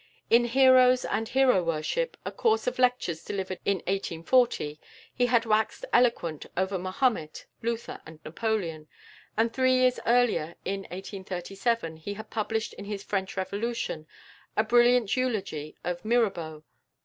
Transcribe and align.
In 0.31 0.45
"Heroes 0.45 1.05
and 1.05 1.29
Hero 1.29 1.61
worship," 1.63 2.17
a 2.25 2.31
course 2.31 2.65
of 2.65 2.79
lectures 2.79 3.23
delivered 3.23 3.59
in 3.65 3.81
1840, 3.85 4.79
he 5.13 5.25
had 5.27 5.45
waxed 5.45 5.85
eloquent 5.93 6.47
over 6.57 6.79
Mahomet, 6.79 7.45
Luther, 7.61 8.01
and 8.03 8.19
Napoleon, 8.25 8.87
and 9.37 9.53
three 9.53 9.75
years 9.75 9.99
earlier, 10.07 10.55
in 10.65 10.85
1837, 10.85 11.97
he 11.97 12.15
had 12.15 12.31
published 12.31 12.73
in 12.73 12.85
his 12.85 13.03
"French 13.03 13.37
Revolution" 13.37 14.07
a 14.57 14.63
brilliant 14.63 15.15
eulogy 15.15 15.75
of 15.83 16.03
Mirabeau. 16.03 16.63